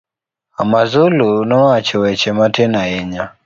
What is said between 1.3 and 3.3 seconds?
nowacho weche matin ahinya.